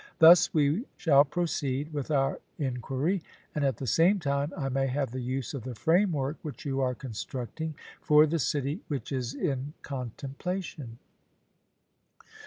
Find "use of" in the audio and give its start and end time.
5.21-5.61